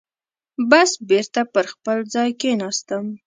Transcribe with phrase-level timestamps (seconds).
[0.69, 3.05] بس بېرته پر خپل ځای کېناستم.